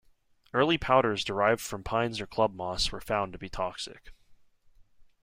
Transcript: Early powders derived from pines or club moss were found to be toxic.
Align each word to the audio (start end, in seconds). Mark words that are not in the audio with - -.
Early 0.51 0.79
powders 0.79 1.23
derived 1.23 1.61
from 1.61 1.83
pines 1.83 2.19
or 2.19 2.25
club 2.25 2.55
moss 2.55 2.91
were 2.91 2.99
found 3.01 3.33
to 3.33 3.37
be 3.37 3.49
toxic. 3.49 4.11